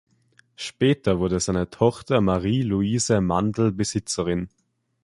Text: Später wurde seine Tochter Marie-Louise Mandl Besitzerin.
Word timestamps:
Später 0.55 1.19
wurde 1.19 1.39
seine 1.39 1.69
Tochter 1.69 2.21
Marie-Louise 2.21 3.21
Mandl 3.21 3.71
Besitzerin. 3.71 4.49